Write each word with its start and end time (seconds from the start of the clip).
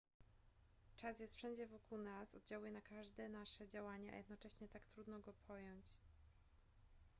czas 0.95 1.19
jest 1.19 1.35
wszędzie 1.35 1.67
wokół 1.67 1.97
nas 1.97 2.35
oddziałuje 2.35 2.71
na 2.71 2.81
każde 2.81 3.29
nasze 3.29 3.67
działanie 3.67 4.13
a 4.13 4.15
jednocześnie 4.15 4.67
tak 4.67 4.85
trudno 4.85 5.19
go 5.19 5.33
pojąć 5.47 5.85